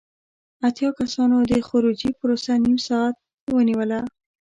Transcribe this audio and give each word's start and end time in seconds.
اتیا 0.67 0.89
کسانو 0.99 1.37
د 1.51 1.53
خروجی 1.67 2.09
پروسه 2.19 2.53
نیم 2.65 2.77
ساعت 2.87 3.15
ونیوله. 3.55 3.99